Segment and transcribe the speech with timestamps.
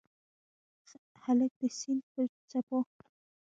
[1.23, 2.79] هلک د سیند پر څپو